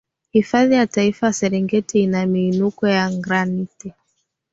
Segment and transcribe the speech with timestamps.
[0.31, 3.93] hifadhi ya taifa ya serengeti ina miinuko ya granite